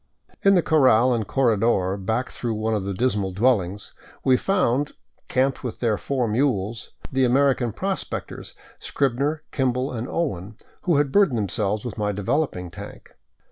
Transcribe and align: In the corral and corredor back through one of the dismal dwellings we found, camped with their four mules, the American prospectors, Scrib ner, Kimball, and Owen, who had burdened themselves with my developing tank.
In 0.41 0.55
the 0.55 0.63
corral 0.63 1.13
and 1.13 1.27
corredor 1.27 1.95
back 1.95 2.31
through 2.31 2.55
one 2.55 2.73
of 2.73 2.85
the 2.85 2.93
dismal 2.95 3.33
dwellings 3.33 3.93
we 4.23 4.35
found, 4.35 4.93
camped 5.27 5.63
with 5.63 5.79
their 5.79 5.95
four 5.95 6.27
mules, 6.27 6.89
the 7.11 7.23
American 7.23 7.71
prospectors, 7.71 8.55
Scrib 8.79 9.19
ner, 9.19 9.43
Kimball, 9.51 9.91
and 9.91 10.07
Owen, 10.09 10.55
who 10.85 10.95
had 10.95 11.11
burdened 11.11 11.37
themselves 11.37 11.85
with 11.85 11.99
my 11.99 12.11
developing 12.11 12.71
tank. 12.71 13.11